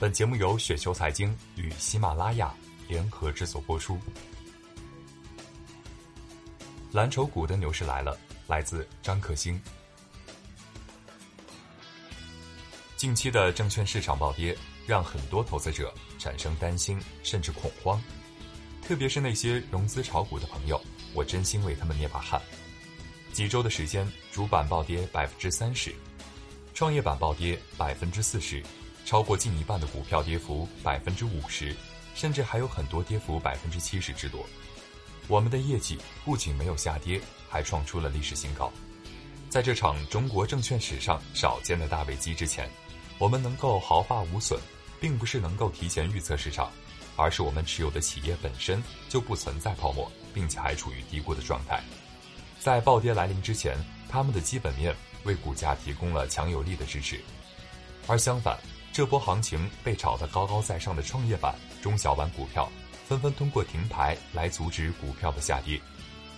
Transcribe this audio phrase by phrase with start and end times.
[0.00, 2.52] 本节目由雪球财经与喜马拉雅
[2.88, 3.96] 联合制作播出。
[6.90, 8.18] 蓝筹股的牛市来了，
[8.48, 9.60] 来自张克星。
[12.96, 18.02] 近期的证券市场暴跌，让很多投资者产生担心甚至恐慌，
[18.82, 20.80] 特别是那些融资炒股的朋友，
[21.14, 22.42] 我真心为他们捏把汗。
[23.32, 25.94] 几周的时间，主板暴跌百分之三十，
[26.74, 28.60] 创业板暴跌百分之四十。
[29.04, 31.76] 超过近一半的股票跌幅百分之五十，
[32.14, 34.44] 甚至还有很多跌幅百分之七十之多。
[35.28, 38.72] 我们的业绩不仅没有下跌，还创出了历史新高。
[39.50, 42.68] 在这场中国证券史上少见的大危机之前，
[43.18, 44.58] 我们能够毫发无损，
[45.00, 46.72] 并不是能够提前预测市场，
[47.14, 51.82] 而是我们持有的企业本身就不存在泡沫，并且还处于低估的状态。
[52.58, 53.76] 在暴跌来临之前，
[54.08, 57.20] 他们的基本面为股价提供了强有力的支持，
[58.06, 58.58] 而相反。
[58.94, 62.70] 这波行情被炒得高高在上的创业板、中小板股票，
[63.08, 65.80] 纷纷通过停牌来阻止股票的下跌，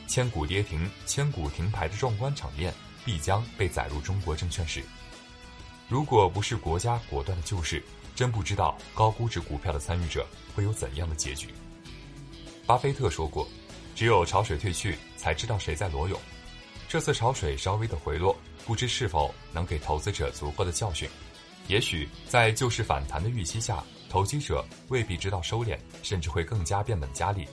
[0.08, 2.72] 千股跌停、千股停牌的壮观场面
[3.04, 4.82] 必将被载入中国证券史。
[5.86, 7.84] 如果不是国家果断的救市，
[8.14, 11.52] 真不知道高估值股票的参与者会有怎样的结局。
[12.64, 13.46] 巴菲特说过
[13.94, 16.18] ：“只有潮水退去，才知道谁在裸泳。”
[16.88, 18.34] 这次潮水稍微的回落，
[18.64, 21.06] 不知是否能给投资者足够的教训。
[21.68, 27.46] 也许在救市反弹的预期下，投机者未必知道收敛，甚至会更加变本加厉。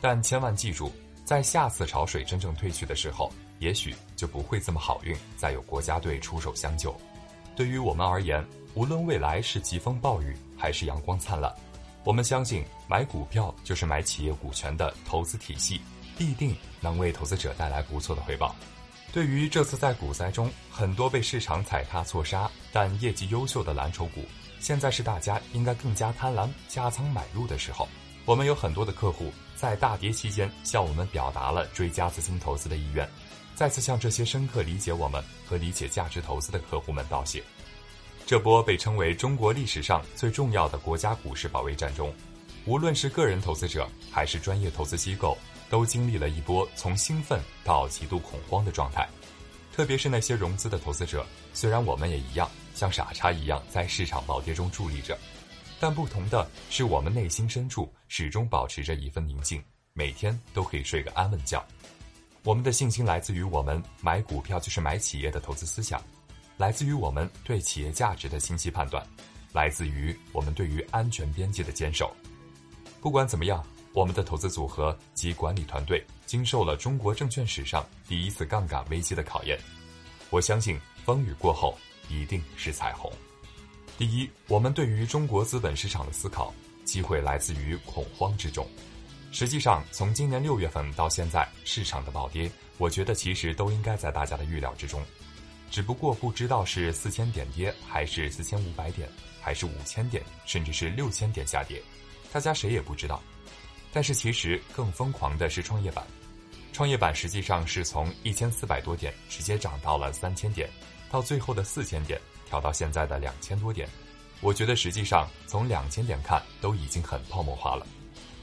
[0.00, 0.90] 但千万记住，
[1.24, 6.94] 在下次潮水真正退去的时候，也许就不会这么好运，再有国家队出手相救。
[7.54, 11.54] 对于我们而言，无论未来是疾风暴雨还是阳光灿烂，
[12.04, 15.78] 我们相信买股票就是买企业股权的投资体系，
[16.16, 18.56] 必定能为投资者带来不错的回报。
[19.12, 24.24] 对于这次在股灾中很多被市场踩踏错杀但业绩优秀的蓝筹股，
[24.58, 27.86] 现在是大家应该更加贪婪加仓买入的时候。
[28.24, 33.06] 我们有很多的客户在大跌期间向我们表达了追加资金投资的意愿，
[33.54, 37.42] 再次向这些深刻理解我们和理解价值投资的客户们道谢。
[38.24, 42.14] 这波被称为中国历史上最重要的国家股市保卫战中，
[42.64, 45.36] 无论是个人投资者还是专业投资机构。
[45.72, 49.08] 都经历了一波从兴奋到极度恐慌的状态，
[49.74, 51.24] 特别是那些融资的投资者。
[51.54, 55.18] 虽然我们也一样像傻叉一样在市场暴跌中伫立着，
[55.80, 61.64] 但不同的是，我们内心深处始终保持着一份宁静，每天都可以睡个安稳觉。
[62.44, 66.02] 我们的信心来自于我们买股票就是买企业的投资思想，
[66.58, 69.02] 来自于我们对企业价值的清晰判断，
[69.54, 72.14] 来自于我们对于安全边界的坚守。
[73.00, 73.64] 不管怎么样。
[73.92, 79.58] 我们的投资组合及管理团队经受了中国证券史上第一次杠杆危机的考验，
[80.30, 81.76] 我相信风雨过后
[82.08, 83.12] 一定是彩虹。
[83.98, 86.52] 第一，我们对于中国资本市场的思考，
[86.84, 88.66] 机会来自于恐慌之中。
[89.30, 95.02] 实际上，从今年六月份到现在，市场的暴跌，我觉得其实都应该在大家的预料之中，
[95.70, 99.08] 只不过不知道是四千点跌，还是四千五百点，
[99.40, 101.80] 还是五千点，甚至是六千点下跌，
[102.32, 103.22] 大家谁也不知道。
[103.92, 106.04] 但是其实更疯狂的是创业板，
[106.72, 110.68] 创业板实际上是从一千四百多点直接涨到了三千点，
[111.10, 113.88] 到最后的四千点调到现在的两千多点。
[114.40, 117.86] 我觉得实际上从两千点看都已经很泡沫化了。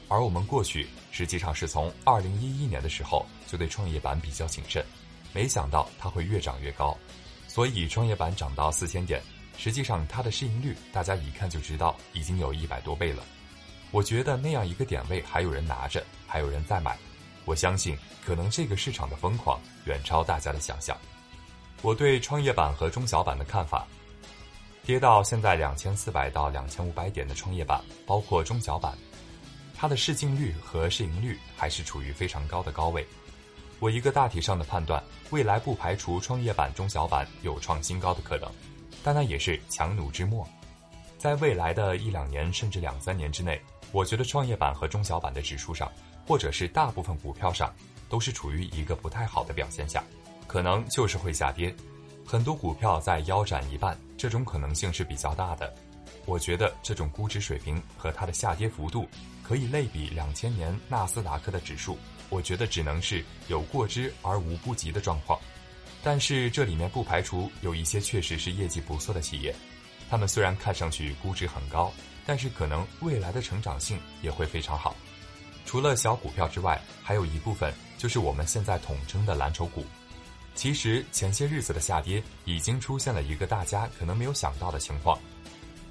[0.08, 4.84] 而我们过去实际上是从二零一一年的时候就对创业板比较谨慎，
[5.32, 6.96] 没想到它会越涨越高，
[7.48, 9.22] 所以创业板涨到四千点，
[9.58, 13.24] 实际上它的市盈率大家一看就知道已经有一百多倍了。
[13.92, 16.96] 我觉得那样一个点位还有人拿着，还有人在买，
[17.44, 20.96] 我相信可能这个市场的疯狂远超大家的想象。
[21.82, 23.86] 我对创业板和中小板的看法，
[24.84, 28.96] 跌到现在两千四百到两千五百点的创业板，包括中小板，
[29.76, 33.06] 它的市净率和市盈率还是处于非常高的高位。
[33.80, 38.48] 我一个大体上的判断，未来不排除创业板、中小板有创新高的可能，
[39.02, 40.46] 但那也是强弩之末，
[41.20, 43.60] 在未来的一两年甚至两三年之内。
[43.92, 45.92] 我觉得创业板和中小板的指数上，
[46.26, 47.70] 或者是大部分股票上，
[48.08, 50.02] 都是处于一个不太好的表现下，
[50.46, 51.74] 可能就是会下跌。
[52.24, 55.70] 很多股票在腰斩一半，这种可能性是比较大的。
[56.24, 59.06] 我觉得这种估值水平和它的下跌幅度，
[59.42, 61.98] 可以类比两千年纳斯达克的指数。
[62.30, 65.38] 我觉得只能是有过之而无不及的状况。
[66.02, 69.54] 但是这里面不排除有一些确实是业绩不错的企业，
[70.10, 71.90] 他们虽然看上去估值很高。
[72.26, 74.94] 但是可能未来的成长性也会非常好。
[75.66, 79.84] 除了小股票之外，还有一部分就是我们现在统称的蓝筹股。
[80.54, 85.18] 其实前些日子的下跌已经出现了一个大家可能没有想到的情况，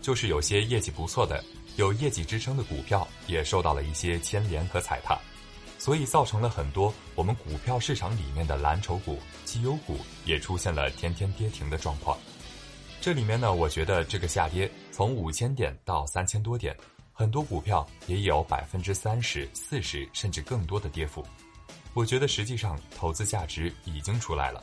[0.01, 1.44] 就是有些业绩不错的、
[1.75, 5.19] 有业绩支撑的股票也受到了一些牵连和踩踏，
[5.77, 12.18] 所以造成了很多我们股票市场里面的蓝筹股、绩优股也出现了天天跌停的状况。
[13.01, 16.75] 这里面呢，我觉得这个下跌从五千点到三千多点，
[17.13, 21.25] 很多股票也有百分之三十四十甚至更多的跌幅。
[21.94, 24.62] 我觉得实际上投资价值已经出来了。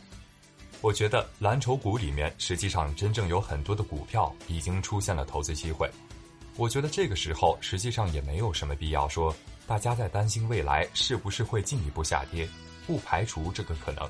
[0.82, 5.90] 我觉得蓝筹股里面实际上真正有很多的股票已经出现了投资机会。
[6.56, 9.34] 我觉得这个时候实际上也没有什么必要说
[9.66, 12.46] 大家在担心未来是不是会进一步下跌，
[12.86, 14.08] 不排除这个可能，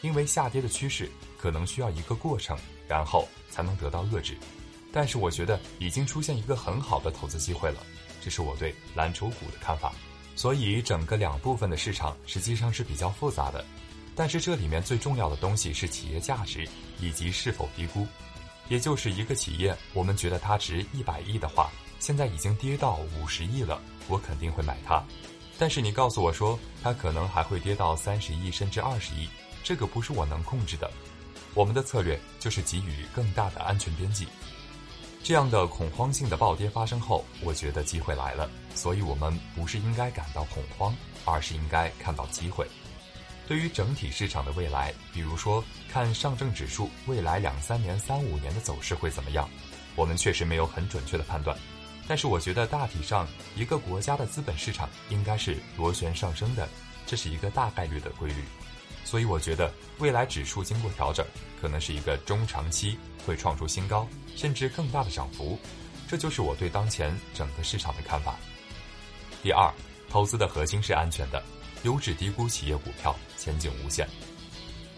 [0.00, 4.36] 因为下跌的趋势可能需要一个过程，然后才能得到遏制。
[4.90, 7.80] 但是我觉得已经出现一个很好的投资机会了，
[8.20, 9.92] 这是我对蓝筹股的看法。
[10.34, 13.64] 所以整个两部分的市场实际上是比较复杂的。
[14.16, 16.66] 但是这里面最重要的东西是企业价值
[17.00, 18.06] 以及是否低估，
[18.68, 21.70] 也就是一个企业，我们觉得它值一百亿的话，
[22.00, 25.04] 现在已经跌到五十亿了，我肯定会买它。
[25.58, 29.28] 但是你告诉我说它可能还会跌到三十亿甚至二十亿，
[29.62, 30.90] 这个不是我能控制的。
[31.54, 34.26] 我们的策略就是给予更大的安全边际。
[35.22, 42.66] 这样的恐慌性的暴跌发生后，我觉得机会来了，所以我们不是应该感到恐慌，而是应该看到机会。
[43.46, 49.48] 对于整体市场的未来，比如说看上证指数未来两三年、三五年的走势会怎么样，
[49.96, 51.56] 我们确实没有很准确的判断。
[52.06, 56.68] 但是我觉得大体上，一个国家的资本市场应该是螺旋上升的，
[57.06, 58.44] 这是一个大概率的规律。
[59.08, 61.24] 所以我觉得未来指数经过调整，
[61.62, 64.06] 可能是一个中长期会创出新高，
[64.36, 65.58] 甚至更大的涨幅。
[66.06, 68.36] 这就是我对当前整个市场的看法。
[69.42, 69.72] 第二，
[70.10, 71.42] 投资的核心是安全的。
[71.84, 74.06] 优质低估企业股票前景无限。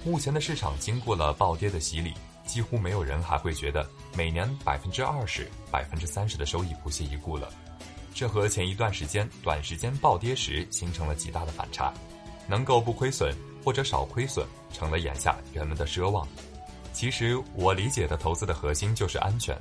[0.04, 2.12] 目前的市场经过了暴跌的洗礼，
[2.44, 7.48] 几乎没有人还会觉得每年百分之二十、百分之三十的收益不屑一顾了。
[8.12, 11.94] 这和前一段时间短时间暴跌时形成了极大的反差。
[12.48, 13.32] 能够不亏损
[13.64, 16.26] 或者少亏损，成了眼下人们的奢望。
[16.92, 19.56] 其实我理解的投资的核心就是安全，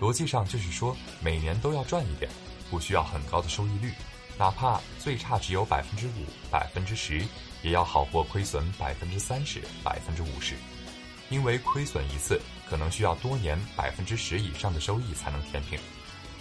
[0.00, 2.30] 逻辑上就是说每年都要赚一点，
[2.70, 3.92] 不需要很高的收益率。
[4.38, 7.22] 哪怕最差只有百分之五、百分之十，
[7.62, 10.54] 也要好过亏损百分之三十、百分之五十，
[11.28, 15.78] 因为亏损一次可能需要多年百分之十以上的收益才能填平，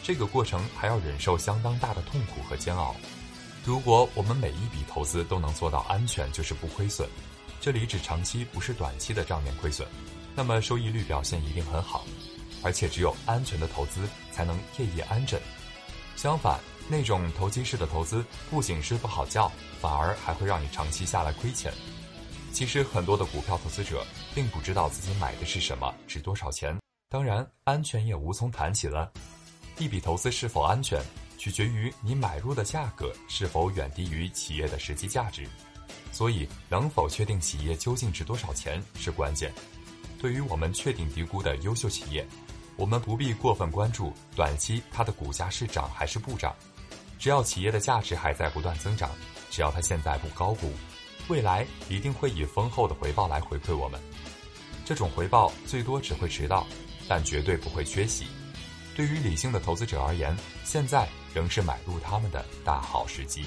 [0.02, 2.96] 这个过程还要忍受相当大的痛苦和煎熬。
[3.70, 7.08] 如果我们每一笔投资都能做到安全，就是不亏损，
[7.62, 9.88] 这里指长期不是短期的账面亏损，
[10.34, 12.04] 那么收益率表现一定很好，
[12.64, 15.40] 而且只有安全的投资才能夜夜安枕。
[16.16, 16.60] 相反。
[16.88, 21.72] 那种投机式的投资不仅睡不好觉，反而还会让你长期下来亏钱。
[22.52, 26.76] 其实很多的股票投资者并不知道自己买的是什么，值多少钱。
[27.08, 29.12] 当然，安全也无从谈起了。
[29.78, 31.00] 一笔投资是否安全，
[31.40, 35.48] 取决于你买入的价格是否远低于企业的实际价值。
[36.12, 39.52] 所以，能否确定企业究竟值多少钱是关键。
[40.20, 42.28] 对于我们确定低估的优秀企业，
[42.76, 46.54] 我们不必过分关注短期它的股价是涨还是不涨。
[47.18, 49.10] 只要企业的价值还在不断增长，
[49.50, 50.74] 只要它现在不高估，
[51.30, 54.00] 未来一定会以丰厚的回报来回馈我们。
[54.84, 56.68] 这种回报最多只会迟到，
[57.08, 58.26] 但绝对不会缺席。
[59.00, 63.46] 对于理性的投资者而言，现在仍是买入他们的大好时机。